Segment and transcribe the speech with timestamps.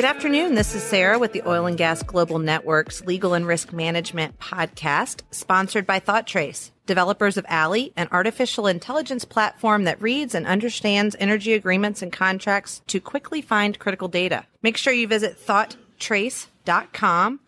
[0.03, 0.55] Good afternoon.
[0.55, 5.21] This is Sarah with the Oil and Gas Global Network's Legal and Risk Management podcast,
[5.31, 11.53] sponsored by ThoughtTrace, developers of Alley, an artificial intelligence platform that reads and understands energy
[11.53, 14.45] agreements and contracts to quickly find critical data.
[14.62, 17.40] Make sure you visit thoughttrace.com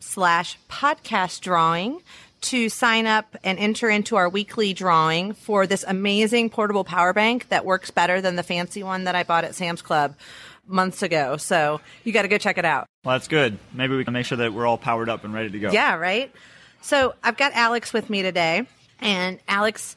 [0.00, 2.02] slash podcast drawing
[2.40, 7.48] to sign up and enter into our weekly drawing for this amazing portable power bank
[7.50, 10.16] that works better than the fancy one that I bought at Sam's Club
[10.70, 11.36] months ago.
[11.36, 12.86] So you got to go check it out.
[13.04, 13.58] Well, that's good.
[13.72, 15.70] Maybe we can make sure that we're all powered up and ready to go.
[15.70, 16.32] Yeah, right.
[16.80, 18.66] So I've got Alex with me today,
[19.00, 19.96] and Alex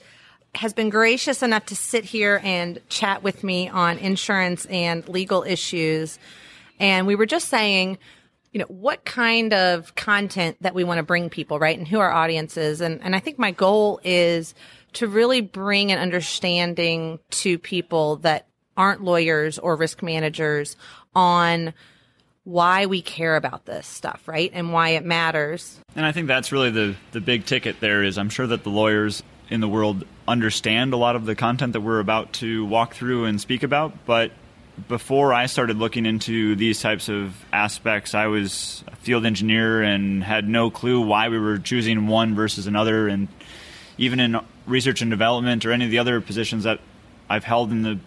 [0.55, 5.43] has been gracious enough to sit here and chat with me on insurance and legal
[5.43, 6.19] issues.
[6.79, 7.97] And we were just saying,
[8.51, 11.77] you know, what kind of content that we want to bring people, right?
[11.77, 12.81] And who our audience is.
[12.81, 14.53] And, and I think my goal is
[14.93, 20.75] to really bring an understanding to people that aren't lawyers or risk managers
[21.15, 21.73] on
[22.43, 24.51] why we care about this stuff, right?
[24.53, 25.79] And why it matters.
[25.95, 28.69] And I think that's really the the big ticket there is I'm sure that the
[28.69, 32.95] lawyers in the world understand a lot of the content that we're about to walk
[32.95, 34.31] through and speak about, but
[34.87, 40.23] before I started looking into these types of aspects, I was a field engineer and
[40.23, 43.27] had no clue why we were choosing one versus another and
[43.97, 46.79] even in research and development or any of the other positions that
[47.29, 47.99] I've held in the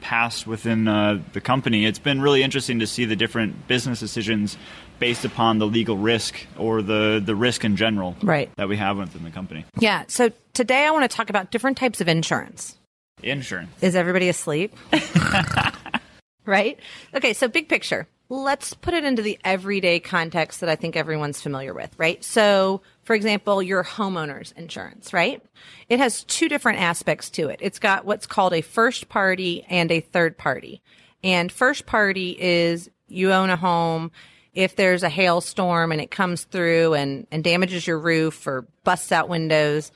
[0.00, 4.56] past within uh, the company, it's been really interesting to see the different business decisions
[4.98, 8.50] based upon the legal risk or the, the risk in general right.
[8.56, 9.64] that we have within the company.
[9.78, 10.04] Yeah.
[10.08, 12.76] So today I want to talk about different types of insurance.
[13.22, 13.70] Insurance.
[13.80, 14.76] Is everybody asleep?
[16.46, 16.78] right?
[17.14, 17.32] Okay.
[17.32, 18.06] So big picture.
[18.28, 22.22] Let's put it into the everyday context that I think everyone's familiar with, right?
[22.22, 25.42] So for example, your homeowner's insurance, right?
[25.88, 27.58] It has two different aspects to it.
[27.60, 30.80] It's got what's called a first party and a third party.
[31.24, 34.12] And first party is you own a home.
[34.54, 39.10] If there's a hailstorm and it comes through and, and damages your roof or busts
[39.10, 39.90] out windows,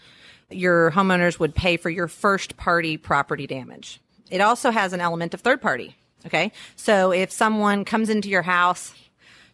[0.51, 4.01] your homeowners would pay for your first party property damage.
[4.29, 5.95] It also has an element of third party.
[6.27, 6.51] Okay.
[6.75, 8.93] So if someone comes into your house,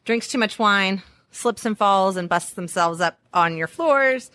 [0.07, 4.31] drinks too much wine, slips and falls and busts themselves up on your floors,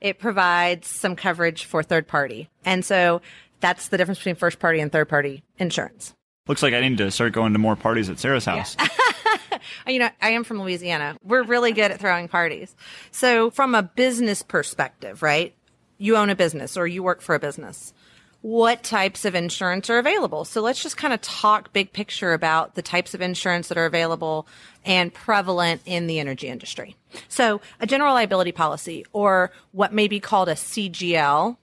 [0.00, 2.48] it provides some coverage for third party.
[2.64, 3.22] And so
[3.60, 6.14] that's the difference between first party and third party insurance.
[6.48, 8.76] Looks like I need to start going to more parties at Sarah's house.
[8.78, 9.58] Yeah.
[9.86, 11.16] you know, I am from Louisiana.
[11.22, 12.74] We're really good at throwing parties.
[13.12, 15.54] So from a business perspective, right?
[15.98, 17.94] You own a business or you work for a business
[18.42, 20.44] what types of insurance are available.
[20.44, 23.86] So let's just kind of talk big picture about the types of insurance that are
[23.86, 24.48] available
[24.84, 26.96] and prevalent in the energy industry.
[27.28, 31.56] So a general liability policy or what may be called a CGL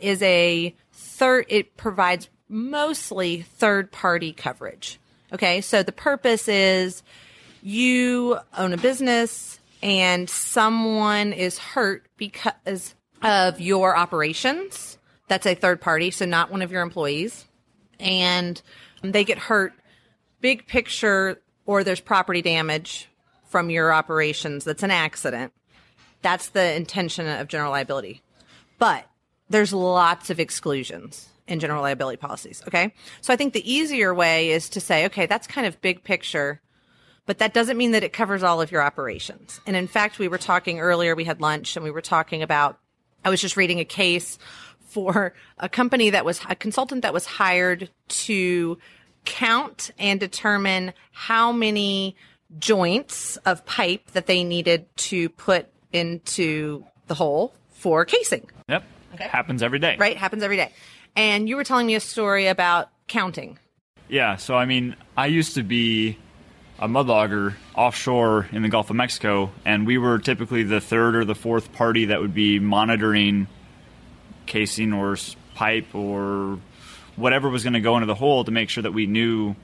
[0.00, 5.00] is a third, it provides mostly third party coverage.
[5.32, 5.62] Okay.
[5.62, 7.02] So the purpose is
[7.62, 14.97] you own a business and someone is hurt because of your operations
[15.28, 17.44] that's a third party, so not one of your employees.
[18.00, 18.60] And
[19.02, 19.72] they get hurt
[20.40, 23.08] big picture or there's property damage
[23.48, 25.52] from your operations that's an accident.
[26.22, 28.22] That's the intention of general liability.
[28.78, 29.06] But
[29.48, 32.62] there's lots of exclusions in general liability policies.
[32.66, 32.92] Okay.
[33.20, 36.60] So I think the easier way is to say, okay, that's kind of big picture,
[37.26, 39.60] but that doesn't mean that it covers all of your operations.
[39.66, 42.78] And in fact, we were talking earlier, we had lunch and we were talking about,
[43.24, 44.38] I was just reading a case
[44.88, 48.78] for a company that was a consultant that was hired to
[49.24, 52.16] count and determine how many
[52.58, 58.48] joints of pipe that they needed to put into the hole for casing.
[58.68, 58.84] Yep.
[59.14, 59.24] Okay.
[59.24, 59.96] Happens every day.
[59.98, 60.16] Right.
[60.16, 60.72] Happens every day.
[61.14, 63.58] And you were telling me a story about counting.
[64.08, 64.36] Yeah.
[64.36, 66.18] So, I mean, I used to be
[66.78, 71.24] a mudlogger offshore in the Gulf of Mexico, and we were typically the third or
[71.24, 73.48] the fourth party that would be monitoring
[74.48, 75.16] casing or
[75.54, 76.58] pipe or
[77.16, 79.54] whatever was going to go into the hole to make sure that we knew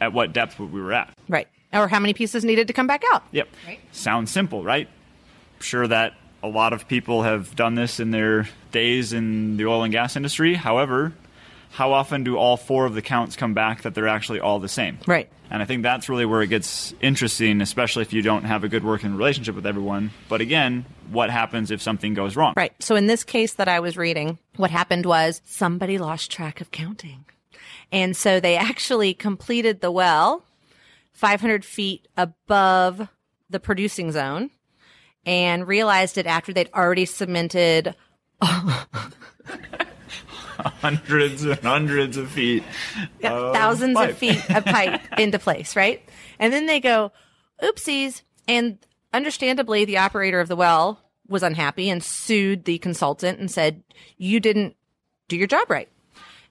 [0.00, 1.12] at what depth we were at.
[1.28, 1.48] Right.
[1.72, 3.24] Or how many pieces needed to come back out.
[3.32, 3.48] Yep.
[3.66, 3.80] Right.
[3.92, 4.88] Sounds simple, right?
[5.60, 9.82] Sure that a lot of people have done this in their days in the oil
[9.82, 10.54] and gas industry.
[10.54, 11.12] However,
[11.74, 14.68] how often do all four of the counts come back that they're actually all the
[14.68, 14.96] same?
[15.08, 15.28] Right.
[15.50, 18.68] And I think that's really where it gets interesting, especially if you don't have a
[18.68, 20.12] good working relationship with everyone.
[20.28, 22.54] But again, what happens if something goes wrong?
[22.56, 22.72] Right.
[22.78, 26.70] So in this case that I was reading, what happened was somebody lost track of
[26.70, 27.24] counting.
[27.90, 30.44] And so they actually completed the well
[31.14, 33.08] 500 feet above
[33.50, 34.50] the producing zone
[35.26, 37.96] and realized it after they'd already cemented
[40.80, 42.62] hundreds and hundreds of feet.
[43.20, 44.10] yeah, of thousands pipe.
[44.10, 46.02] of feet of pipe into place, right?
[46.38, 47.12] And then they go,
[47.62, 48.22] oopsies.
[48.46, 48.78] And
[49.12, 53.82] understandably, the operator of the well was unhappy and sued the consultant and said,
[54.18, 54.76] you didn't
[55.28, 55.88] do your job right.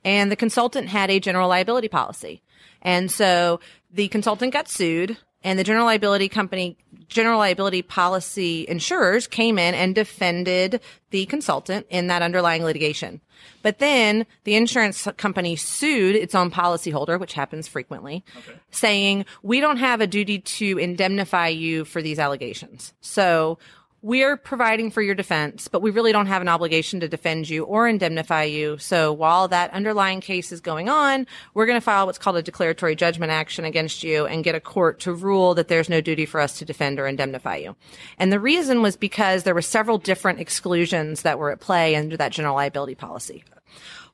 [0.03, 2.41] And the consultant had a general liability policy.
[2.81, 3.59] And so
[3.91, 9.75] the consultant got sued and the general liability company, general liability policy insurers came in
[9.75, 13.21] and defended the consultant in that underlying litigation.
[13.61, 18.23] But then the insurance company sued its own policyholder, which happens frequently,
[18.71, 22.93] saying, we don't have a duty to indemnify you for these allegations.
[23.01, 23.59] So
[24.03, 27.63] we're providing for your defense, but we really don't have an obligation to defend you
[27.63, 28.77] or indemnify you.
[28.77, 32.43] So while that underlying case is going on, we're going to file what's called a
[32.43, 36.25] declaratory judgment action against you and get a court to rule that there's no duty
[36.25, 37.77] for us to defend or indemnify you.
[38.19, 42.17] And the reason was because there were several different exclusions that were at play under
[42.17, 43.45] that general liability policy.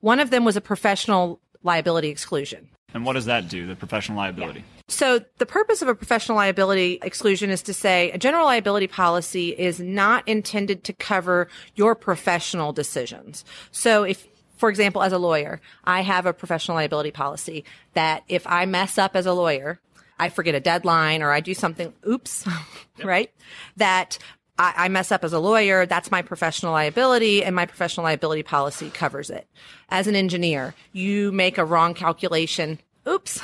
[0.01, 2.69] One of them was a professional liability exclusion.
[2.94, 4.63] And what does that do, the professional liability?
[4.88, 9.50] So the purpose of a professional liability exclusion is to say a general liability policy
[9.50, 13.45] is not intended to cover your professional decisions.
[13.71, 14.27] So if
[14.57, 17.63] for example, as a lawyer, I have a professional liability policy
[17.94, 19.80] that if I mess up as a lawyer,
[20.19, 22.45] I forget a deadline or I do something, oops,
[23.03, 23.31] right?
[23.77, 24.19] That
[24.59, 28.44] I, I mess up as a lawyer, that's my professional liability and my professional liability
[28.44, 29.47] policy covers it.
[29.89, 32.77] As an engineer, you make a wrong calculation.
[33.07, 33.41] Oops.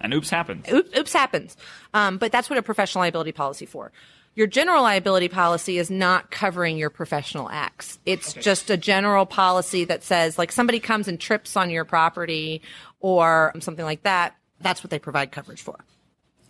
[0.00, 0.68] And oops happens.
[0.70, 1.56] Oops, oops happens.
[1.94, 3.90] Um, but that's what a professional liability policy for.
[4.34, 7.98] Your general liability policy is not covering your professional acts.
[8.06, 12.62] It's just a general policy that says like somebody comes and trips on your property
[13.00, 14.36] or something like that.
[14.60, 15.76] That's what they provide coverage for.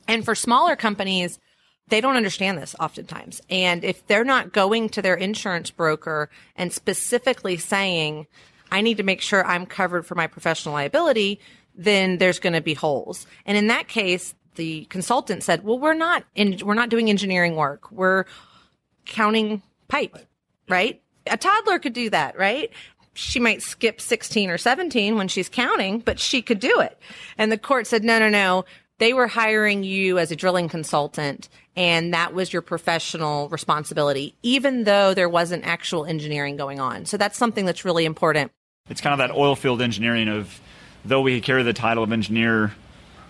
[0.07, 1.39] And for smaller companies,
[1.89, 3.41] they don't understand this oftentimes.
[3.49, 8.27] And if they're not going to their insurance broker and specifically saying,
[8.71, 11.41] I need to make sure I'm covered for my professional liability,
[11.75, 13.27] then there's going to be holes.
[13.47, 17.55] And in that case, the consultant said, well, we're not in, we're not doing engineering
[17.57, 17.91] work.
[17.91, 18.25] We're
[19.07, 20.19] counting pipe,
[20.69, 21.01] right?
[21.27, 22.71] A toddler could do that, right?
[23.15, 26.99] She might skip 16 or 17 when she's counting, but she could do it.
[27.37, 28.65] And the court said, no, no, no.
[28.99, 34.83] They were hiring you as a drilling consultant and that was your professional responsibility, even
[34.83, 37.05] though there wasn't actual engineering going on.
[37.07, 38.51] So that's something that's really important.
[38.91, 40.61] It's kind of that oil field engineering of,
[41.05, 42.73] though we carry the title of engineer,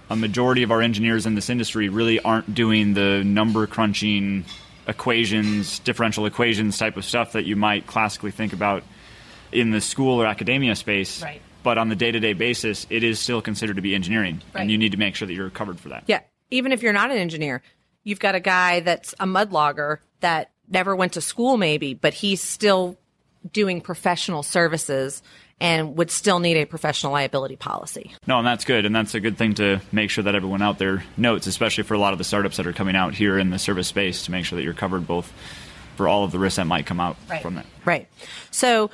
[0.08, 4.46] a majority of our engineers in this industry really aren't doing the number crunching
[4.86, 8.82] equations, differential equations type of stuff that you might classically think about
[9.52, 11.22] in the school or academia space.
[11.22, 11.42] Right.
[11.68, 14.40] But on the day to day basis, it is still considered to be engineering.
[14.54, 14.62] Right.
[14.62, 16.04] And you need to make sure that you're covered for that.
[16.06, 16.20] Yeah.
[16.50, 17.60] Even if you're not an engineer,
[18.04, 22.14] you've got a guy that's a mud logger that never went to school maybe, but
[22.14, 22.96] he's still
[23.52, 25.22] doing professional services
[25.60, 28.14] and would still need a professional liability policy.
[28.26, 28.86] No, and that's good.
[28.86, 31.92] And that's a good thing to make sure that everyone out there notes, especially for
[31.92, 34.30] a lot of the startups that are coming out here in the service space to
[34.30, 35.30] make sure that you're covered both
[35.96, 37.66] for all of the risks that might come out from that.
[37.84, 38.08] Right.
[38.50, 38.90] So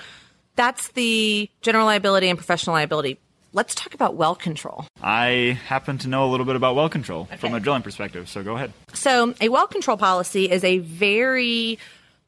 [0.56, 3.18] that's the general liability and professional liability.
[3.52, 4.84] Let's talk about well control.
[5.00, 8.42] I happen to know a little bit about well control from a drilling perspective, so
[8.42, 8.72] go ahead.
[8.92, 11.78] So, a well control policy is a very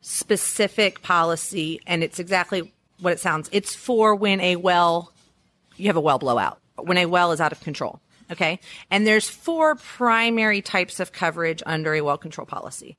[0.00, 3.48] specific policy, and it's exactly what it sounds.
[3.52, 5.12] It's for when a well,
[5.76, 8.00] you have a well blowout, when a well is out of control.
[8.30, 8.58] Okay.
[8.90, 12.96] And there's four primary types of coverage under a well control policy.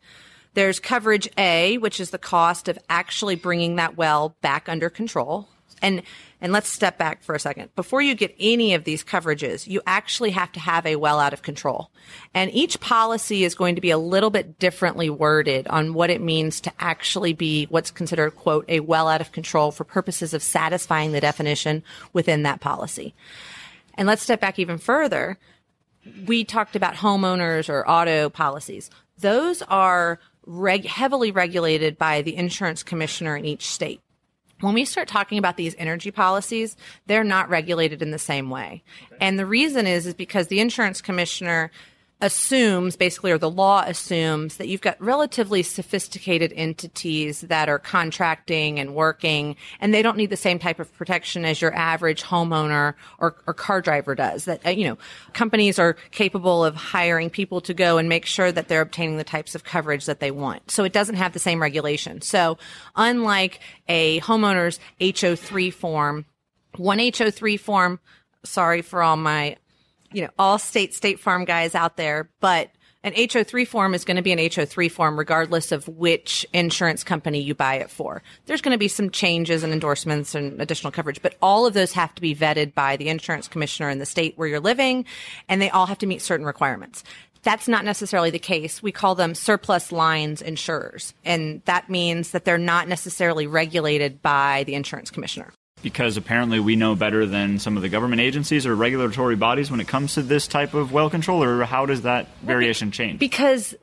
[0.57, 5.47] There's coverage A, which is the cost of actually bringing that well back under control.
[5.83, 6.01] And
[6.41, 7.69] and let's step back for a second.
[7.75, 11.31] Before you get any of these coverages, you actually have to have a well out
[11.31, 11.91] of control.
[12.33, 16.21] And each policy is going to be a little bit differently worded on what it
[16.21, 20.41] means to actually be what's considered quote a well out of control for purposes of
[20.41, 21.83] satisfying the definition
[22.13, 23.13] within that policy.
[23.93, 25.37] And let's step back even further
[26.25, 28.89] we talked about homeowners or auto policies.
[29.19, 34.01] Those are reg- heavily regulated by the insurance commissioner in each state.
[34.62, 36.75] When we start talking about these energy policies,
[37.06, 38.84] they're not regulated in the same way.
[39.22, 41.70] And the reason is, is because the insurance commissioner
[42.19, 48.79] assumes basically, or the law assumes that you've got relatively sophisticated entities that are contracting
[48.79, 52.95] and working, and they don't need the same type of protection as your average homeowner
[53.19, 54.45] or, or car driver does.
[54.45, 54.97] That, uh, you know,
[55.33, 59.24] companies are capable of hiring people to go and make sure that they're obtaining the
[59.24, 60.71] types of coverage that they want.
[60.71, 62.21] So it doesn't have the same regulation.
[62.21, 62.57] So
[62.95, 66.25] unlike a homeowner's HO3 form,
[66.77, 68.00] one HO3 form,
[68.43, 69.57] sorry for all my
[70.11, 72.71] you know, Allstate state farm guys out there, but
[73.03, 77.39] an HO3 form is going to be an HO3 form regardless of which insurance company
[77.39, 78.21] you buy it for.
[78.47, 81.93] There's going to be some changes and endorsements and additional coverage, but all of those
[81.93, 85.05] have to be vetted by the insurance commissioner in the state where you're living,
[85.47, 87.03] and they all have to meet certain requirements.
[87.43, 88.83] That's not necessarily the case.
[88.83, 94.63] We call them surplus lines insurers, and that means that they're not necessarily regulated by
[94.65, 98.75] the insurance commissioner because apparently we know better than some of the government agencies or
[98.75, 102.27] regulatory bodies when it comes to this type of well control, or how does that
[102.41, 103.19] variation change?
[103.19, 103.75] Because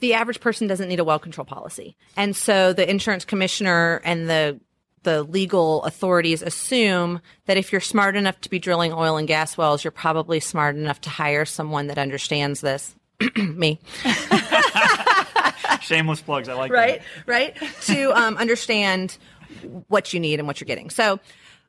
[0.00, 1.96] the average person doesn't need a well control policy.
[2.16, 4.60] And so the insurance commissioner and the
[5.02, 9.56] the legal authorities assume that if you're smart enough to be drilling oil and gas
[9.56, 12.94] wells, you're probably smart enough to hire someone that understands this.
[13.36, 13.78] Me.
[15.80, 16.48] Shameless plugs.
[16.48, 17.28] I like right, that.
[17.28, 17.72] Right, right.
[17.82, 19.16] To um, understand
[19.88, 20.90] what you need and what you're getting.
[20.90, 21.20] So,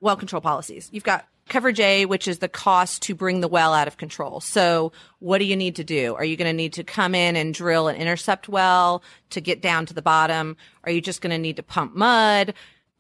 [0.02, 0.90] well control policies.
[0.92, 4.40] You've got coverage A, which is the cost to bring the well out of control.
[4.40, 6.16] So what do you need to do?
[6.16, 9.02] Are you going to need to come in and drill an intercept well
[9.32, 10.58] to get down to the bottom?
[10.84, 12.54] Are you just going to need to pump mud?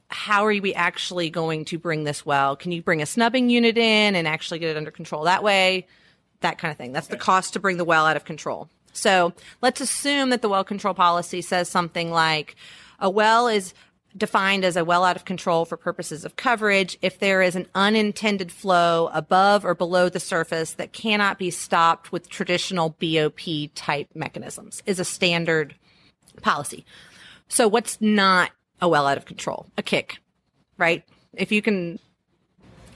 [0.09, 2.55] How are we actually going to bring this well?
[2.55, 5.85] Can you bring a snubbing unit in and actually get it under control that way?
[6.39, 6.93] That kind of thing.
[6.93, 8.69] That's the cost to bring the well out of control.
[8.93, 12.55] So let's assume that the well control policy says something like
[12.99, 13.73] a well is
[14.17, 17.67] defined as a well out of control for purposes of coverage if there is an
[17.75, 23.39] unintended flow above or below the surface that cannot be stopped with traditional BOP
[23.75, 25.75] type mechanisms is a standard
[26.41, 26.85] policy.
[27.47, 29.67] So what's not a well out of control?
[29.77, 30.17] A kick,
[30.77, 31.03] right?
[31.33, 31.99] If you can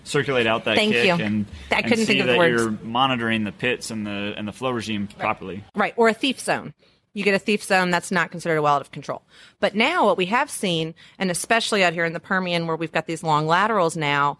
[0.03, 1.13] circulate out that Thank kick you.
[1.13, 2.61] and, I couldn't see think of that words.
[2.61, 5.63] you're monitoring the pits and the and the flow regime properly.
[5.75, 5.93] Right.
[5.95, 6.73] Or a thief zone.
[7.13, 9.21] You get a thief zone, that's not considered a well out of control.
[9.59, 12.91] But now what we have seen, and especially out here in the Permian where we've
[12.91, 14.39] got these long laterals now,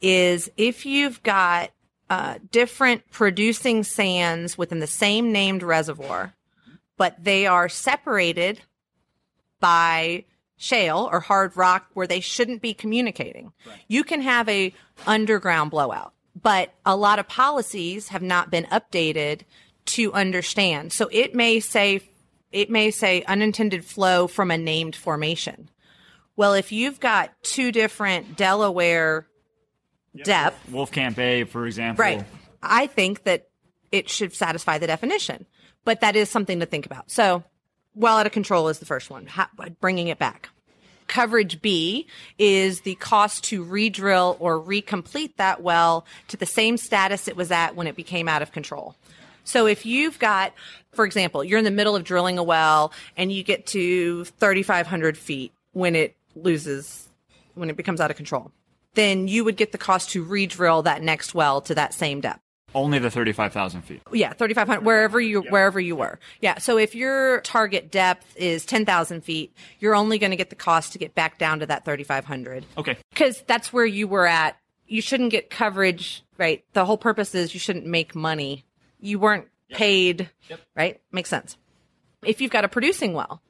[0.00, 1.70] is if you've got
[2.10, 6.34] uh, different producing sands within the same named reservoir,
[6.96, 8.60] but they are separated
[9.60, 10.24] by
[10.56, 13.52] shale or hard rock where they shouldn't be communicating.
[13.88, 14.72] You can have a
[15.06, 19.40] underground blowout, but a lot of policies have not been updated
[19.84, 20.92] to understand.
[20.92, 22.02] So it may say
[22.52, 25.70] it may say unintended flow from a named formation.
[26.36, 29.26] Well, if you've got two different Delaware
[30.24, 32.02] depth, Wolfcamp A, for example.
[32.02, 32.24] Right.
[32.62, 33.48] I think that
[33.90, 35.46] it should satisfy the definition,
[35.84, 37.10] but that is something to think about.
[37.10, 37.44] So,
[37.94, 39.46] well out of control is the first one, how,
[39.80, 40.48] bringing it back.
[41.08, 42.06] Coverage B
[42.38, 47.50] is the cost to redrill or recomplete that well to the same status it was
[47.50, 48.96] at when it became out of control.
[49.44, 50.52] So if you've got,
[50.92, 55.16] for example, you're in the middle of drilling a well and you get to 3,500
[55.16, 57.08] feet when it loses,
[57.54, 58.52] when it becomes out of control,
[58.94, 62.40] then you would get the cost to re-drill that next well to that same depth.
[62.74, 64.00] Only the 35,000 feet.
[64.12, 66.18] Yeah, 3,500, wherever you, wherever you were.
[66.40, 66.58] Yeah.
[66.58, 70.92] So if your target depth is 10,000 feet, you're only going to get the cost
[70.92, 72.64] to get back down to that 3,500.
[72.78, 72.96] Okay.
[73.10, 74.56] Because that's where you were at.
[74.86, 76.64] You shouldn't get coverage, right?
[76.72, 78.64] The whole purpose is you shouldn't make money.
[79.02, 80.30] You weren't paid,
[80.74, 81.00] right?
[81.10, 81.58] Makes sense.
[82.24, 83.42] If you've got a producing well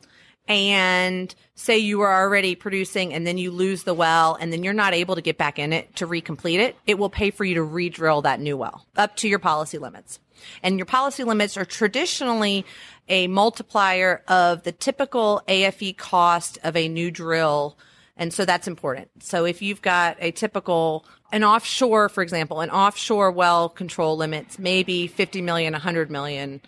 [0.48, 4.72] and say you were already producing and then you lose the well and then you're
[4.72, 7.54] not able to get back in it to recomplete it, it will pay for you
[7.54, 10.18] to re-drill that new well up to your policy limits.
[10.62, 12.64] And your policy limits are traditionally
[13.08, 17.78] a multiplier of the typical AFE cost of a new drill.
[18.16, 19.22] And so that's important.
[19.22, 24.58] So if you've got a typical, an offshore, for example, an offshore well control limits,
[24.58, 26.60] maybe 50 million, 100 million,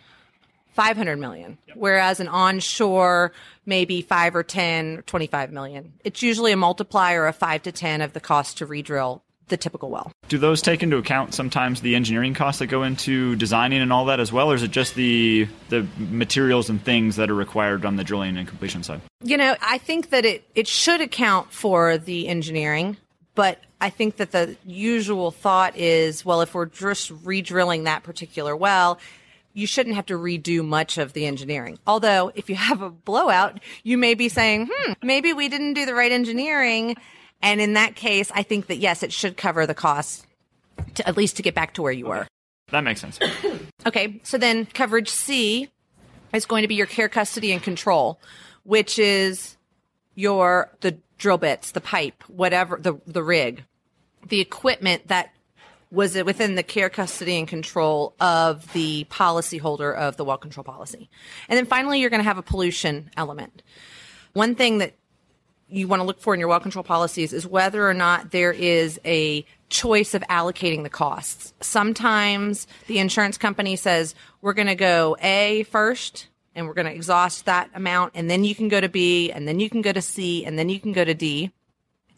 [0.73, 3.33] 500 million, whereas an onshore
[3.67, 5.93] maybe 5 or 10 or 25 million.
[6.03, 9.91] It's usually a multiplier of 5 to 10 of the cost to redrill the typical
[9.91, 10.11] well.
[10.29, 14.07] Do those take into account sometimes the engineering costs that go into designing and all
[14.07, 17.85] that as well, or is it just the the materials and things that are required
[17.85, 19.03] on the drilling and completion side?
[19.23, 22.97] You know, I think that it, it should account for the engineering,
[23.35, 28.57] but I think that the usual thought is, well, if we're just re-drilling that particular
[28.57, 28.99] well,
[29.53, 31.79] you shouldn't have to redo much of the engineering.
[31.87, 35.85] Although, if you have a blowout, you may be saying, hmm, maybe we didn't do
[35.85, 36.97] the right engineering.
[37.43, 40.27] And in that case, I think that yes, it should cover the cost
[40.95, 42.27] to at least to get back to where you were.
[42.71, 43.19] That makes sense.
[43.87, 45.69] Okay, so then coverage C
[46.33, 48.19] is going to be your care, custody, and control,
[48.63, 49.59] which is
[50.15, 53.63] your the drill bits, the pipe, whatever the the rig,
[54.29, 55.31] the equipment that
[55.91, 61.09] was within the care, custody, and control of the policyholder of the well control policy.
[61.49, 63.63] And then finally, you're going to have a pollution element.
[64.33, 64.95] One thing that
[65.69, 68.53] you want to look for in your well control policies is whether or not there
[68.53, 71.55] is a choice of allocating the costs.
[71.61, 76.95] Sometimes the insurance company says, we're going to go A first and we're going to
[76.95, 79.93] exhaust that amount and then you can go to B and then you can go
[79.93, 81.51] to C and then you can go to D.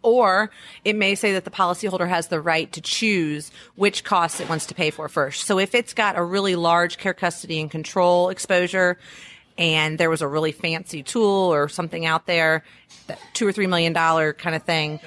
[0.06, 0.52] Or
[0.84, 4.66] it may say that the policyholder has the right to choose which costs it wants
[4.66, 5.46] to pay for first.
[5.46, 8.98] So if it's got a really large care custody and control exposure
[9.58, 12.62] and there was a really fancy tool or something out there,
[13.32, 15.00] two or three million dollar kind of thing,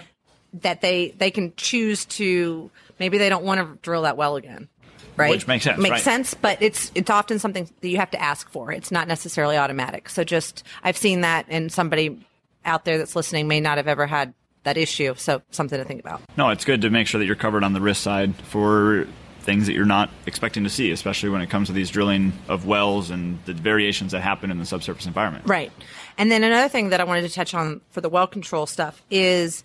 [0.55, 4.67] that they they can choose to maybe they don't want to drill that well again.
[5.15, 5.29] Right.
[5.29, 5.79] Which makes sense.
[5.79, 6.01] Makes right.
[6.01, 8.73] sense, but it's it's often something that you have to ask for.
[8.73, 10.09] It's not necessarily automatic.
[10.09, 12.19] So just I've seen that and somebody
[12.65, 14.33] out there that's listening may not have ever had
[14.69, 15.15] that issue.
[15.17, 16.21] So something to think about.
[16.37, 19.07] No, it's good to make sure that you're covered on the risk side for
[19.41, 22.67] things that you're not expecting to see, especially when it comes to these drilling of
[22.67, 25.45] wells and the variations that happen in the subsurface environment.
[25.47, 25.71] Right.
[26.17, 29.01] And then another thing that I wanted to touch on for the well control stuff
[29.09, 29.63] is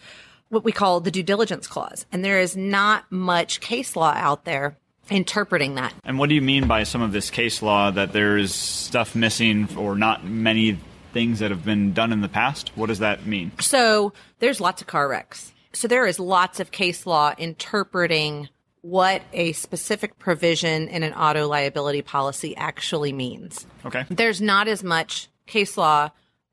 [0.48, 2.06] what we call the due diligence clause.
[2.12, 4.76] And there is not much case law out there
[5.10, 5.92] interpreting that.
[6.04, 9.68] And what do you mean by some of this case law that there's stuff missing
[9.76, 10.78] or not many
[11.14, 12.70] things that have been done in the past?
[12.76, 13.52] What does that mean?
[13.60, 15.52] So there's lots of car wrecks.
[15.72, 18.50] So there is lots of case law interpreting
[18.82, 23.66] what a specific provision in an auto liability policy actually means.
[23.86, 24.04] Okay.
[24.10, 26.10] There's not as much case law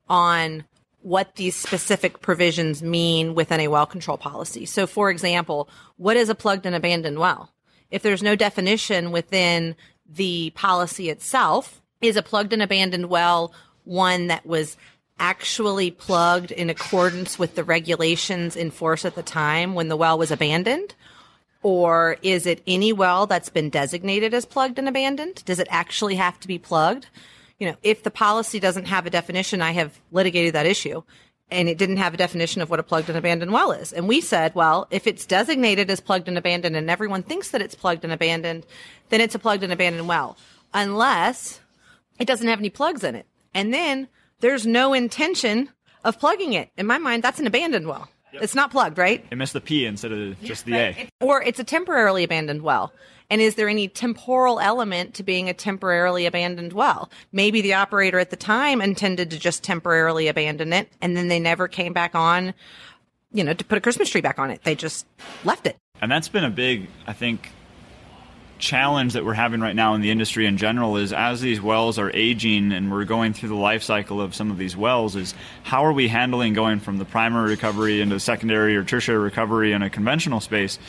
[0.08, 0.64] on
[1.02, 4.66] what these specific provisions mean within a well control policy.
[4.66, 7.52] So, for example, what is a plugged and abandoned well?
[7.90, 9.76] If there's no definition within
[10.08, 13.54] the policy itself, is a plugged and abandoned well
[13.86, 14.78] one that was
[15.20, 20.18] actually plugged in accordance with the regulations in force at the time when the well
[20.18, 20.96] was abandoned?
[21.64, 25.46] Or is it any well that's been designated as plugged and abandoned?
[25.46, 27.08] Does it actually have to be plugged?
[27.60, 31.04] You know, if the policy doesn't have a definition, I have litigated that issue
[31.52, 33.92] and it didn't have a definition of what a plugged and abandoned well is.
[33.92, 37.62] And we said, well, if it's designated as plugged and abandoned and everyone thinks that
[37.62, 38.66] it's plugged and abandoned,
[39.10, 40.38] then it's a plugged and abandoned well,
[40.74, 41.60] unless
[42.18, 43.26] it doesn't have any plugs in it.
[43.54, 44.08] And then
[44.40, 45.70] there's no intention
[46.04, 46.70] of plugging it.
[46.78, 48.10] In my mind, that's an abandoned well.
[48.34, 48.44] Yep.
[48.44, 49.26] It's not plugged, right?
[49.30, 51.10] It missed the P instead of just the A.
[51.20, 52.94] Or it's a temporarily abandoned well.
[53.30, 57.10] And is there any temporal element to being a temporarily abandoned well?
[57.32, 61.40] Maybe the operator at the time intended to just temporarily abandon it and then they
[61.40, 62.54] never came back on,
[63.32, 64.64] you know, to put a Christmas tree back on it.
[64.64, 65.06] They just
[65.44, 65.78] left it.
[66.02, 67.52] And that's been a big, I think,
[68.62, 72.00] challenge that we're having right now in the industry in general is as these wells
[72.00, 75.34] are aging and we're going through the life cycle of some of these wells is
[75.64, 79.82] how are we handling going from the primary recovery into secondary or tertiary recovery in
[79.82, 80.80] a conventional space?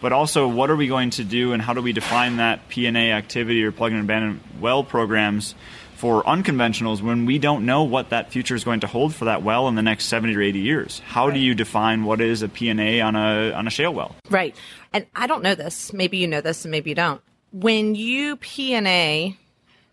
[0.00, 3.12] But also what are we going to do and how do we define that P&A
[3.12, 5.54] activity or plug and abandoned well programs
[6.00, 9.42] for unconventionals when we don't know what that future is going to hold for that
[9.42, 11.02] well in the next 70 or 80 years.
[11.04, 11.34] How right.
[11.34, 14.16] do you define what is a P&A on a on a shale well?
[14.30, 14.56] Right.
[14.94, 15.92] And I don't know this.
[15.92, 17.20] Maybe you know this and maybe you don't.
[17.52, 19.36] When you P&A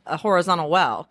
[0.06, 1.10] a horizontal well,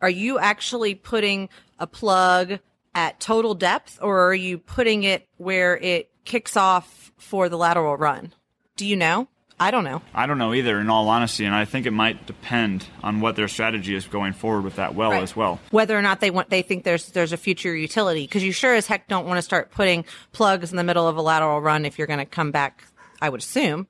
[0.00, 1.48] are you actually putting
[1.80, 2.60] a plug
[2.94, 7.96] at total depth or are you putting it where it kicks off for the lateral
[7.96, 8.32] run?
[8.76, 9.26] Do you know?
[9.60, 10.02] I don't know.
[10.14, 13.34] I don't know either, in all honesty, and I think it might depend on what
[13.34, 15.22] their strategy is going forward with that well right.
[15.22, 15.58] as well.
[15.70, 18.74] Whether or not they want, they think there's there's a future utility, because you sure
[18.74, 21.84] as heck don't want to start putting plugs in the middle of a lateral run
[21.84, 22.84] if you're going to come back.
[23.20, 23.88] I would assume,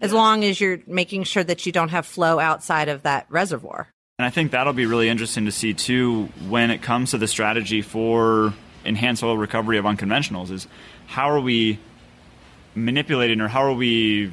[0.00, 3.88] as long as you're making sure that you don't have flow outside of that reservoir.
[4.18, 7.28] And I think that'll be really interesting to see too when it comes to the
[7.28, 8.54] strategy for
[8.84, 10.50] enhanced oil recovery of unconventionals.
[10.50, 10.66] Is
[11.06, 11.78] how are we
[12.74, 14.30] manipulating or how are we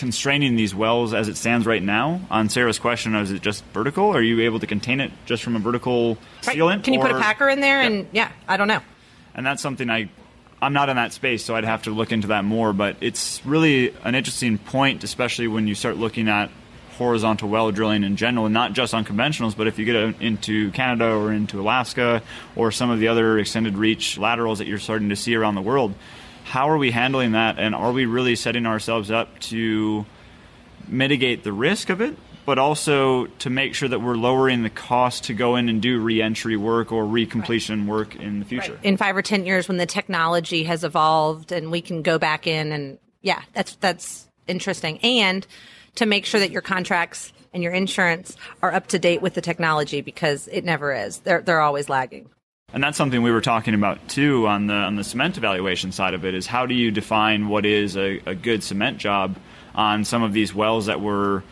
[0.00, 2.22] constraining these wells as it stands right now?
[2.30, 4.16] On Sarah's question, is it just vertical?
[4.16, 6.56] Are you able to contain it just from a vertical right.
[6.56, 6.84] sealant?
[6.84, 7.82] Can you or, put a packer in there?
[7.82, 7.86] Yeah.
[7.86, 8.80] And yeah, I don't know.
[9.34, 10.08] And that's something I,
[10.62, 12.72] I'm not in that space, so I'd have to look into that more.
[12.72, 16.50] But it's really an interesting point, especially when you start looking at
[16.96, 21.10] horizontal well drilling in general, and not just unconventionals, but if you get into Canada
[21.10, 22.22] or into Alaska
[22.56, 25.62] or some of the other extended reach laterals that you're starting to see around the
[25.62, 25.94] world
[26.50, 30.04] how are we handling that and are we really setting ourselves up to
[30.88, 35.24] mitigate the risk of it but also to make sure that we're lowering the cost
[35.24, 37.88] to go in and do reentry work or recompletion right.
[37.88, 38.72] work in the future.
[38.72, 38.84] Right.
[38.84, 42.48] In 5 or 10 years when the technology has evolved and we can go back
[42.48, 44.98] in and yeah, that's that's interesting.
[45.04, 45.46] And
[45.96, 49.40] to make sure that your contracts and your insurance are up to date with the
[49.40, 51.18] technology because it never is.
[51.18, 52.30] They're they're always lagging.
[52.72, 56.14] And that's something we were talking about too on the on the cement evaluation side
[56.14, 59.36] of it is how do you define what is a, a good cement job
[59.74, 61.42] on some of these wells that were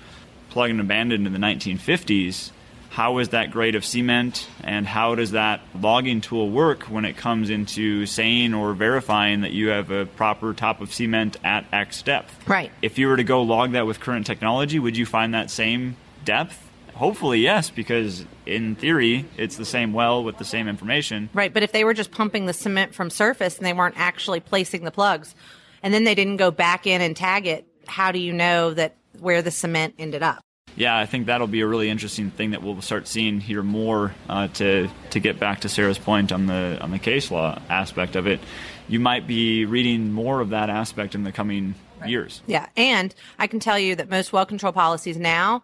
[0.51, 2.51] plugged and abandoned in the 1950s?
[2.91, 7.17] How is that grade of cement and how does that logging tool work when it
[7.17, 12.03] comes into saying or verifying that you have a proper top of cement at X
[12.03, 12.49] depth?
[12.49, 12.73] Right.
[12.81, 15.97] If you were to go log that with current technology, would you find that same
[16.25, 16.68] depth?
[16.99, 21.31] Hopefully, yes, because in theory, it's the same well with the same information.
[21.33, 24.41] Right, but if they were just pumping the cement from surface and they weren't actually
[24.41, 25.37] placing the plugs,
[25.81, 28.97] and then they didn't go back in and tag it, how do you know that
[29.21, 30.43] where the cement ended up?
[30.75, 34.13] Yeah, I think that'll be a really interesting thing that we'll start seeing here more.
[34.29, 38.17] Uh, to to get back to Sarah's point on the on the case law aspect
[38.17, 38.41] of it,
[38.89, 42.11] you might be reading more of that aspect in the coming right.
[42.11, 42.43] years.
[42.49, 45.63] Yeah, and I can tell you that most well control policies now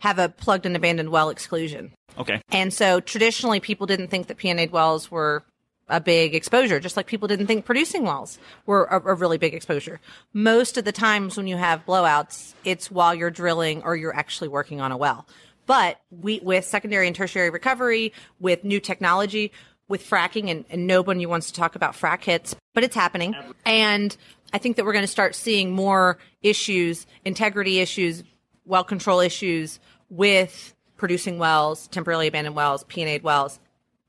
[0.00, 1.92] have a plugged and abandoned well exclusion.
[2.18, 2.40] Okay.
[2.50, 5.44] And so traditionally, people didn't think that P&A wells were
[5.88, 9.54] a big exposure, just like people didn't think producing wells were a, a, really big
[9.54, 10.00] exposure.
[10.32, 14.48] Most of the times when you have blowouts, it's while you're drilling or you're actually
[14.48, 15.26] working on a well.
[15.66, 19.52] But we, with secondary and tertiary recovery, with new technology,
[19.88, 23.34] with fracking, and, and nobody wants to talk about frac hits, but it's happening.
[23.64, 24.16] And
[24.52, 28.24] I think that we're going to start seeing more issues, integrity issues,
[28.66, 33.58] well control issues with producing wells, temporarily abandoned wells, P&A wells,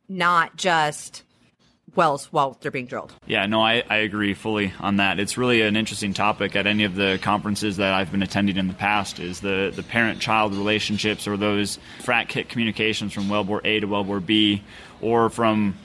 [0.09, 1.23] not just
[1.95, 3.13] wells while they're being drilled.
[3.25, 5.19] Yeah, no, I, I agree fully on that.
[5.19, 8.67] It's really an interesting topic at any of the conferences that I've been attending in
[8.67, 13.79] the past is the, the parent-child relationships or those frac hit communications from wellbore A
[13.79, 14.63] to wellbore B
[15.01, 15.75] or from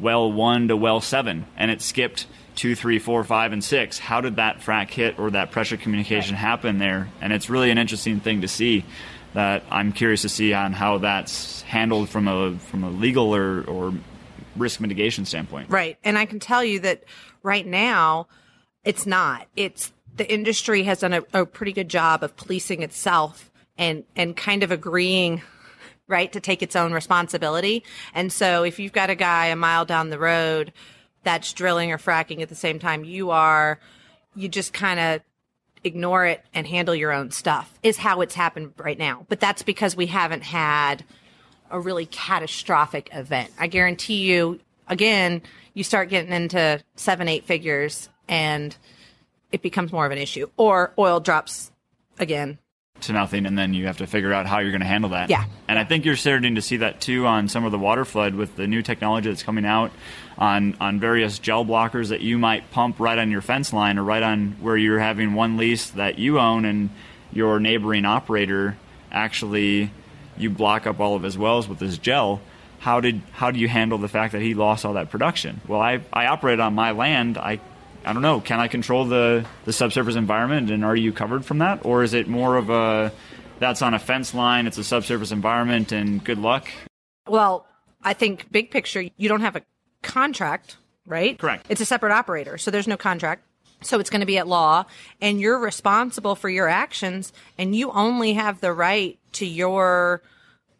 [0.00, 3.98] well 1 to well 7 and it skipped two, three, four, five, and six.
[3.98, 7.08] How did that frac hit or that pressure communication happen there?
[7.20, 8.84] And it's really an interesting thing to see.
[9.34, 13.62] That I'm curious to see on how that's handled from a from a legal or,
[13.62, 13.94] or
[14.56, 15.70] risk mitigation standpoint.
[15.70, 17.04] Right, and I can tell you that
[17.42, 18.28] right now,
[18.84, 19.46] it's not.
[19.56, 24.36] It's the industry has done a, a pretty good job of policing itself and and
[24.36, 25.40] kind of agreeing
[26.08, 27.84] right to take its own responsibility.
[28.14, 30.72] And so if you've got a guy a mile down the road
[31.22, 33.78] that's drilling or fracking at the same time you are,
[34.34, 35.20] you just kind of
[35.84, 39.26] ignore it and handle your own stuff is how it's happened right now.
[39.28, 41.04] But that's because we haven't had
[41.70, 43.50] a really catastrophic event.
[43.58, 45.42] I guarantee you, again,
[45.74, 48.76] you start getting into seven, eight figures and
[49.50, 51.70] it becomes more of an issue or oil drops
[52.18, 52.58] again
[53.02, 55.30] to nothing, and then you have to figure out how you're going to handle that.
[55.30, 55.44] Yeah.
[55.68, 58.34] And I think you're starting to see that too on some of the water flood
[58.34, 59.92] with the new technology that's coming out
[60.38, 64.04] on on various gel blockers that you might pump right on your fence line or
[64.04, 66.90] right on where you're having one lease that you own and
[67.32, 68.76] your neighboring operator
[69.10, 69.90] actually
[70.36, 72.40] you block up all of his wells with this gel
[72.78, 75.80] how did how do you handle the fact that he lost all that production well
[75.80, 77.60] i i operate on my land i
[78.04, 78.40] I don't know.
[78.40, 82.14] Can I control the the subsurface environment, and are you covered from that, or is
[82.14, 83.12] it more of a
[83.58, 86.68] that's on a fence line, it's a subsurface environment, and good luck?
[87.28, 87.66] Well,
[88.02, 89.62] I think big picture, you don't have a
[90.02, 91.38] contract, right?
[91.38, 91.66] Correct.
[91.68, 93.44] It's a separate operator, so there's no contract.
[93.82, 94.84] So it's going to be at law,
[95.20, 100.22] and you're responsible for your actions, and you only have the right to your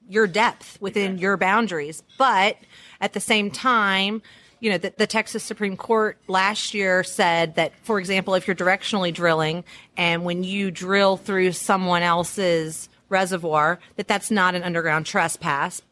[0.08, 2.02] your depth within your boundaries.
[2.18, 2.56] But
[3.00, 4.22] at the same time,
[4.62, 8.54] you know, the, the, Texas Supreme Court last year said that, for example, if you're
[8.54, 9.64] directionally drilling
[9.96, 15.82] and when you drill through someone else's reservoir, that that's not an underground trespass.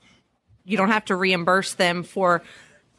[0.65, 2.45] You don't have to reimburse them for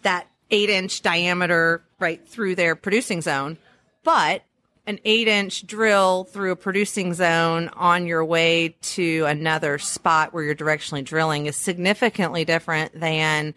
[0.02, 3.58] that eight inch diameter right through their producing zone.
[4.04, 4.44] But
[4.86, 10.44] an eight inch drill through a producing zone on your way to another spot where
[10.44, 13.54] you're directionally drilling is significantly different than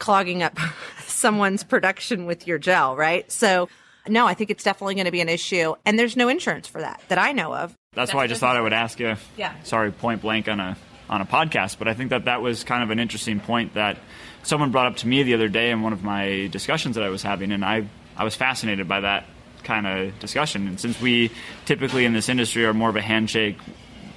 [0.00, 0.58] clogging up
[1.06, 3.30] someone's production with your gel, right?
[3.30, 3.68] So,
[4.08, 5.74] no, I think it's definitely going to be an issue.
[5.84, 7.76] And there's no insurance for that that I know of.
[7.92, 9.16] That's, why I just thought I would ask you.
[9.36, 9.52] Yeah.
[9.62, 10.76] Sorry, point blank on a
[11.08, 13.98] on a podcast, but I think that that was kind of an interesting point that
[14.44, 17.08] someone brought up to me the other day in one of my discussions that I
[17.08, 19.26] was having, and I I was fascinated by that
[19.64, 20.68] kind of discussion.
[20.68, 21.30] And since we
[21.66, 23.58] typically in this industry are more of a handshake,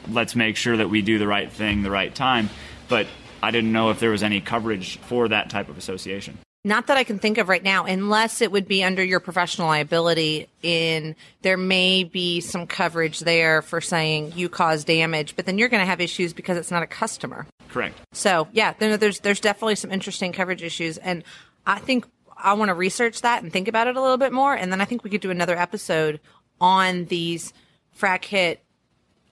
[0.07, 2.49] let's make sure that we do the right thing the right time.
[2.89, 3.07] But
[3.43, 6.37] I didn't know if there was any coverage for that type of association.
[6.63, 9.67] Not that I can think of right now, unless it would be under your professional
[9.67, 10.47] liability.
[10.61, 15.67] In there may be some coverage there for saying you caused damage, but then you're
[15.67, 17.45] going to have issues because it's not a customer.
[17.67, 17.99] Correct.
[18.13, 21.25] So yeah, there's there's definitely some interesting coverage issues, and
[21.67, 24.53] I think I want to research that and think about it a little bit more,
[24.53, 26.21] and then I think we could do another episode
[26.61, 27.51] on these
[27.99, 28.63] frac hit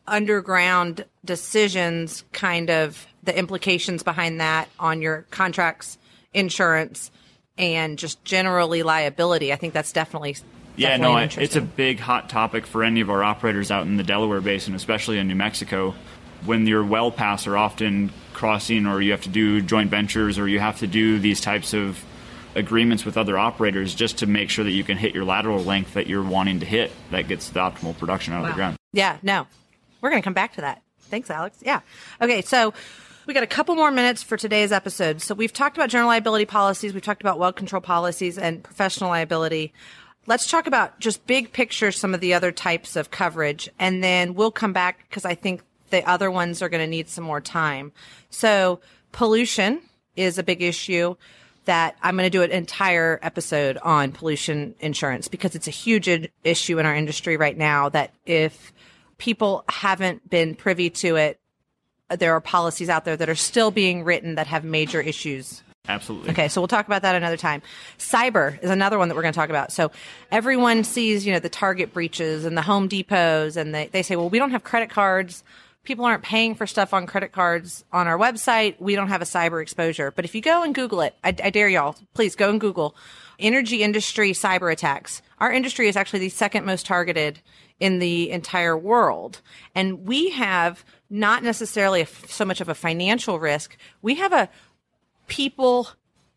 [0.05, 5.97] underground decisions, kind of the implications behind that on your contracts,
[6.33, 7.11] insurance,
[7.57, 9.53] and just generally liability.
[9.53, 10.37] I think that's definitely.
[10.77, 13.85] Yeah, definitely no, I- it's a big hot topic for any of our operators out
[13.85, 15.93] in the Delaware Basin, especially in New Mexico.
[16.45, 20.47] When your well paths are often crossing, or you have to do joint ventures, or
[20.47, 22.03] you have to do these types of
[22.55, 25.93] agreements with other operators just to make sure that you can hit your lateral length
[25.93, 28.75] that you're wanting to hit that gets the optimal production out of the ground.
[28.91, 29.45] Yeah, no.
[30.01, 30.81] We're going to come back to that.
[31.03, 31.59] Thanks, Alex.
[31.61, 31.81] Yeah.
[32.21, 32.73] Okay, so
[33.31, 35.21] we got a couple more minutes for today's episode.
[35.21, 39.09] So we've talked about general liability policies, we've talked about well control policies and professional
[39.09, 39.71] liability.
[40.27, 44.33] Let's talk about just big picture some of the other types of coverage and then
[44.33, 47.39] we'll come back because I think the other ones are going to need some more
[47.39, 47.93] time.
[48.31, 48.81] So
[49.13, 49.81] pollution
[50.17, 51.15] is a big issue
[51.63, 56.09] that I'm going to do an entire episode on pollution insurance because it's a huge
[56.43, 58.73] issue in our industry right now that if
[59.19, 61.39] people haven't been privy to it,
[62.19, 66.29] there are policies out there that are still being written that have major issues Absolutely.
[66.29, 67.61] Okay, so we'll talk about that another time.
[67.97, 69.71] Cyber is another one that we're going to talk about.
[69.71, 69.91] So
[70.31, 74.15] everyone sees, you know, the Target breaches and the Home Depots, and they, they say,
[74.15, 75.43] well, we don't have credit cards.
[75.83, 78.79] People aren't paying for stuff on credit cards on our website.
[78.79, 80.11] We don't have a cyber exposure.
[80.11, 82.95] But if you go and Google it, I, I dare y'all, please go and Google
[83.39, 85.23] energy industry cyber attacks.
[85.39, 87.39] Our industry is actually the second most targeted
[87.79, 89.41] in the entire world.
[89.73, 93.77] And we have not necessarily so much of a financial risk.
[94.01, 94.49] We have a
[95.27, 95.89] people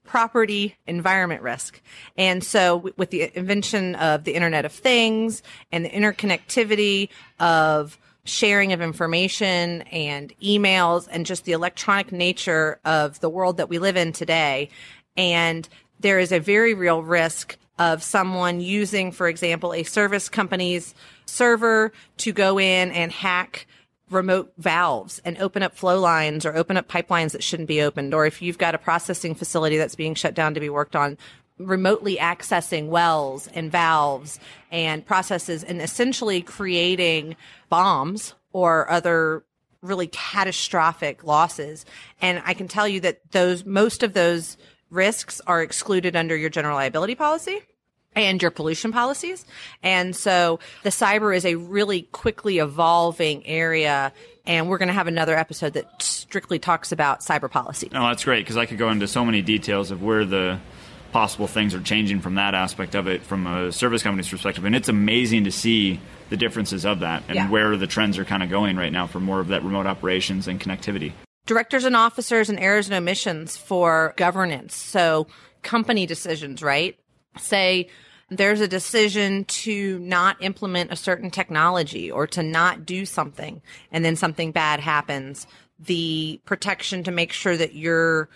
[0.04, 1.80] property environment risk.
[2.18, 7.08] And so with the invention of the Internet of Things and the interconnectivity
[7.40, 13.68] of sharing of information and emails and just the electronic nature of the world that
[13.68, 14.70] we live in today.
[15.16, 15.68] And
[16.00, 20.94] there is a very real risk of someone using, for example, a service company's
[21.26, 23.66] server to go in and hack
[24.14, 28.14] remote valves and open up flow lines or open up pipelines that shouldn't be opened.
[28.14, 31.18] Or if you've got a processing facility that's being shut down to be worked on,
[31.58, 37.36] remotely accessing wells and valves and processes and essentially creating
[37.68, 39.44] bombs or other
[39.82, 41.84] really catastrophic losses.
[42.20, 44.56] And I can tell you that those, most of those
[44.90, 47.60] risks are excluded under your general liability policy
[48.16, 49.44] and your pollution policies.
[49.82, 54.12] And so the cyber is a really quickly evolving area.
[54.46, 57.88] And we're going to have another episode that strictly talks about cyber policy.
[57.92, 60.58] No, that's great because I could go into so many details of where the
[61.12, 64.64] possible things are changing from that aspect of it from a service company's perspective.
[64.64, 67.48] And it's amazing to see the differences of that and Yeah.
[67.50, 70.48] where the trends are kind of going right now for more of that remote operations
[70.48, 71.12] and connectivity.
[71.46, 74.74] directors and officers and errors and omissions for governance.
[74.74, 75.26] So
[75.62, 76.96] company decisions, right?
[77.38, 77.88] Say
[78.30, 84.04] there's a decision to not implement a certain technology or to not do something and
[84.04, 85.46] then something bad happens.
[85.78, 88.28] The protection to make sure that your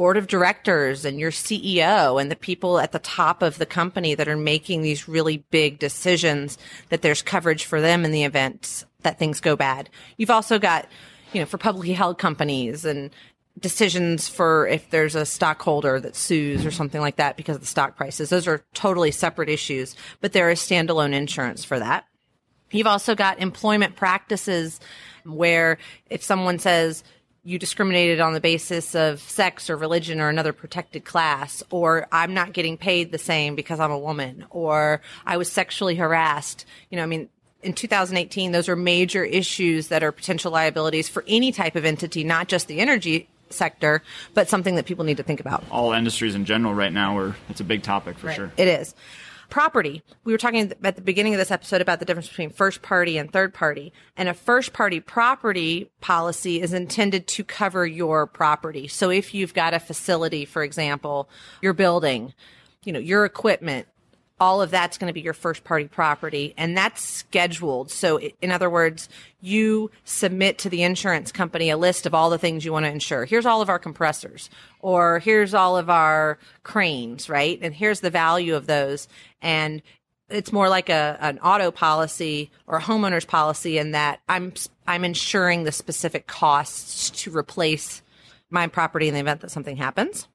[0.00, 4.14] board of directors and your CEO and the people at the top of the company
[4.14, 6.56] that are making these really big decisions
[6.88, 9.90] that there's coverage for them in the event that things go bad.
[10.16, 10.88] You've also got,
[11.34, 13.10] you know, for publicly held companies and
[13.60, 17.66] decisions for if there's a stockholder that sues or something like that because of the
[17.66, 18.30] stock prices.
[18.30, 22.06] Those are totally separate issues, but there is standalone insurance for that.
[22.70, 24.80] You've also got employment practices
[25.24, 27.02] where if someone says
[27.42, 32.34] you discriminated on the basis of sex or religion or another protected class, or I'm
[32.34, 36.96] not getting paid the same because I'm a woman, or I was sexually harassed, you
[36.96, 37.28] know, I mean,
[37.62, 42.24] in 2018, those are major issues that are potential liabilities for any type of entity,
[42.24, 44.02] not just the energy sector,
[44.34, 45.64] but something that people need to think about.
[45.70, 48.52] All industries in general right now are it's a big topic for sure.
[48.56, 48.94] It is.
[49.48, 50.04] Property.
[50.22, 53.18] We were talking at the beginning of this episode about the difference between first party
[53.18, 53.92] and third party.
[54.16, 58.86] And a first party property policy is intended to cover your property.
[58.86, 61.28] So if you've got a facility, for example,
[61.60, 62.32] your building,
[62.84, 63.88] you know, your equipment,
[64.40, 67.90] all of that's going to be your first party property and that's scheduled.
[67.90, 69.08] So in other words,
[69.42, 72.90] you submit to the insurance company a list of all the things you want to
[72.90, 73.26] insure.
[73.26, 74.48] Here's all of our compressors
[74.80, 77.58] or here's all of our cranes, right?
[77.60, 79.08] And here's the value of those.
[79.42, 79.82] And
[80.30, 84.54] it's more like a, an auto policy or a homeowner's policy in that I'm,
[84.86, 88.00] I'm insuring the specific costs to replace
[88.48, 90.28] my property in the event that something happens.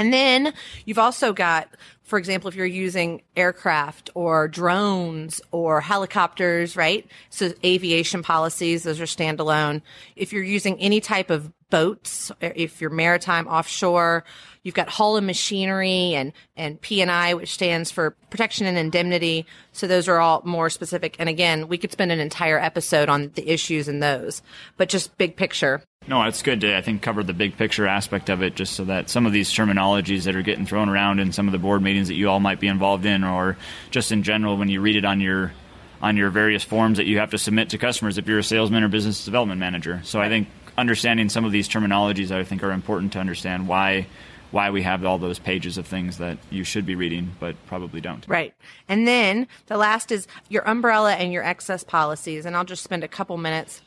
[0.00, 0.54] And then
[0.86, 1.68] you've also got,
[2.04, 7.06] for example, if you're using aircraft or drones or helicopters, right?
[7.28, 9.82] So aviation policies, those are standalone.
[10.16, 14.24] If you're using any type of boats, eh, if you're maritime offshore,
[14.62, 19.46] you've got hull and machinery and, and P&I, which stands for protection and indemnity.
[19.72, 21.16] So those are all more specific.
[21.18, 24.42] And again, we could spend an entire episode on the issues in those,
[24.76, 25.82] but just big picture.
[26.06, 28.84] No, it's good to, I think, cover the big picture aspect of it just so
[28.84, 31.82] that some of these terminologies that are getting thrown around in some of the board
[31.82, 33.56] meetings that you all might be involved in or
[33.90, 35.52] just in general when you read it on your
[36.02, 38.82] on your various forms that you have to submit to customers if you're a salesman
[38.82, 40.00] or business development manager.
[40.02, 40.48] So I think
[40.80, 44.06] understanding some of these terminologies I think are important to understand why
[44.50, 48.00] why we have all those pages of things that you should be reading but probably
[48.00, 48.26] don't.
[48.26, 48.52] Right.
[48.88, 53.04] And then the last is your umbrella and your excess policies and I'll just spend
[53.04, 53.82] a couple minutes.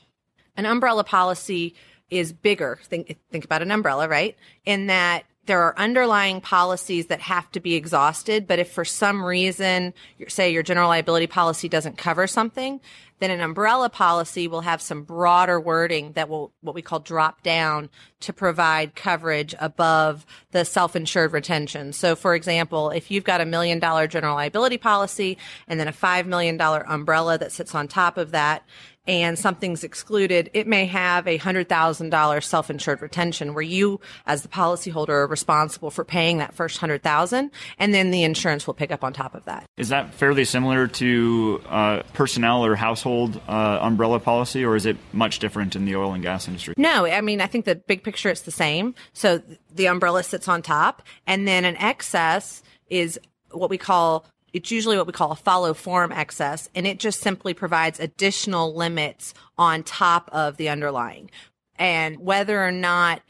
[0.56, 1.76] An umbrella policy
[2.10, 2.80] is bigger.
[2.84, 4.38] Think think about an umbrella, right?
[4.66, 9.24] In that there are underlying policies that have to be exhausted, but if for some
[9.24, 9.94] reason,
[10.30, 12.80] say your general liability policy doesn't cover something,
[13.24, 17.42] then an umbrella policy will have some broader wording that will, what we call drop
[17.42, 21.94] down to provide coverage above the self-insured retention.
[21.94, 25.94] So for example, if you've got a million dollar general liability policy and then a
[25.94, 28.64] five million dollar umbrella that sits on top of that,
[29.06, 34.42] and something's excluded, it may have a hundred thousand dollar self-insured retention where you, as
[34.42, 38.74] the policyholder, are responsible for paying that first hundred thousand, and then the insurance will
[38.74, 39.66] pick up on top of that.
[39.78, 44.98] Is that fairly similar to uh, personnel or household uh, umbrella policy, or is it
[45.12, 46.74] much different in the oil and gas industry?
[46.78, 48.96] No, I mean I think the big picture it's the same.
[49.14, 49.42] So
[49.74, 53.20] the umbrella sits on top, and then an excess is
[53.52, 57.20] what we call it's usually what we call a follow form excess, and it just
[57.20, 61.30] simply provides additional limits on top of the underlying.
[61.78, 63.22] And whether or not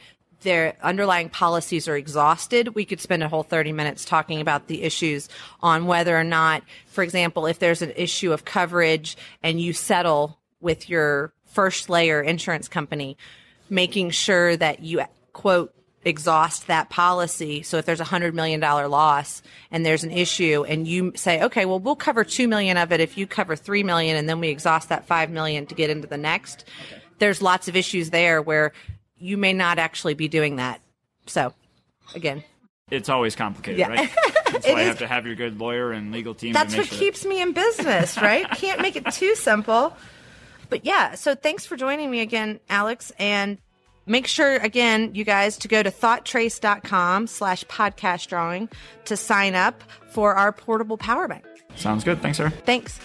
[0.42, 4.84] their underlying policies are exhausted, we could spend a whole 30 minutes talking about the
[4.84, 5.30] issues
[5.62, 10.38] on whether or not, for example, if there's an issue of coverage and you settle
[10.60, 13.18] with your first layer insurance company,
[13.70, 15.74] making sure that you quote
[16.06, 17.64] exhaust that policy.
[17.64, 21.42] So if there's a hundred million dollar loss and there's an issue and you say,
[21.44, 24.40] okay, well, we'll cover two million of it if you cover three million and then
[24.40, 26.66] we exhaust that five million to get into the next.
[26.92, 27.02] Okay.
[27.20, 28.74] There's lots of issues there where
[29.18, 30.82] you may not actually be doing that.
[31.28, 31.54] So
[32.16, 32.44] again,
[32.92, 33.88] it's always complicated, yeah.
[33.88, 34.10] right?
[34.52, 36.54] That's why you have to have your good lawyer and legal team.
[36.54, 38.50] That's what sure keeps that- me in business, right?
[38.52, 39.96] Can't make it too simple.
[40.70, 43.12] But yeah, so thanks for joining me again, Alex.
[43.20, 43.58] And
[44.06, 48.70] Make sure, again, you guys, to go to thoughttrace.com slash podcast drawing
[49.06, 51.46] to sign up for our portable power bank.
[51.76, 52.22] Sounds good.
[52.22, 52.50] Thanks, sir.
[52.50, 53.00] Thanks.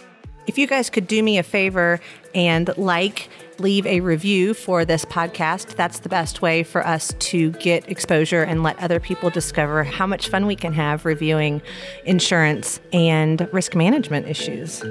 [0.46, 2.00] If you guys could do me a favor
[2.34, 7.50] and like, leave a review for this podcast, that's the best way for us to
[7.52, 11.60] get exposure and let other people discover how much fun we can have reviewing
[12.04, 14.82] insurance and risk management issues.